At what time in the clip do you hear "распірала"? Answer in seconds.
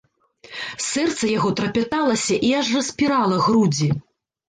2.81-3.43